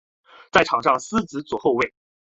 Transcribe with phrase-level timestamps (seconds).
[0.51, 1.93] 在场上司职左后卫。